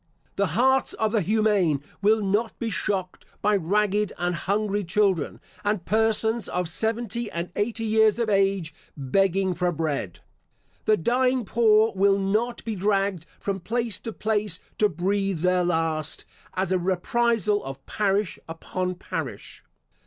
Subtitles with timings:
[0.35, 5.85] The hearts of the humane will not be shocked by ragged and hungry children, and
[5.85, 10.19] persons of seventy and eighty years of age, begging for bread.
[10.85, 16.25] The dying poor will not be dragged from place to place to breathe their last,
[16.55, 19.63] as a reprisal of parish upon parish.